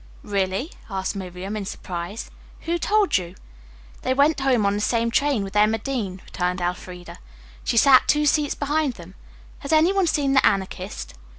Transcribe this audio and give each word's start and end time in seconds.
"Really?" 0.23 0.71
asked 0.89 1.15
Miriam, 1.15 1.55
in 1.55 1.63
surprise. 1.65 2.31
"Who 2.61 2.79
told 2.79 3.19
you?" 3.19 3.35
"They 4.01 4.15
went 4.15 4.39
home 4.39 4.65
on 4.65 4.73
the 4.73 4.79
same 4.81 5.11
train 5.11 5.43
with 5.43 5.55
Emma 5.55 5.77
Dean," 5.77 6.21
returned 6.25 6.59
Elfreda. 6.59 7.19
"She 7.63 7.77
sat 7.77 8.07
two 8.07 8.25
seats 8.25 8.55
behind 8.55 8.93
them. 8.93 9.13
Has 9.59 9.71
any 9.71 9.93
one 9.93 10.07
seen 10.07 10.33
the 10.33 10.43
Anarchist?" 10.43 11.13